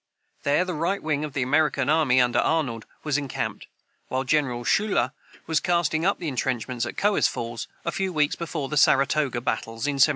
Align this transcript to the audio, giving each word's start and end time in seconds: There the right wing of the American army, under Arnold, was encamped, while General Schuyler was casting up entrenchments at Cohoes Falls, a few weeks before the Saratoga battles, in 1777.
There 0.41 0.65
the 0.65 0.73
right 0.73 1.03
wing 1.03 1.23
of 1.23 1.33
the 1.33 1.43
American 1.43 1.87
army, 1.87 2.19
under 2.19 2.39
Arnold, 2.39 2.87
was 3.03 3.19
encamped, 3.19 3.67
while 4.07 4.23
General 4.23 4.65
Schuyler 4.65 5.11
was 5.45 5.59
casting 5.59 6.07
up 6.07 6.23
entrenchments 6.23 6.87
at 6.87 6.97
Cohoes 6.97 7.27
Falls, 7.27 7.67
a 7.85 7.91
few 7.91 8.11
weeks 8.11 8.35
before 8.35 8.67
the 8.67 8.77
Saratoga 8.77 9.41
battles, 9.41 9.85
in 9.85 10.01
1777. 10.01 10.09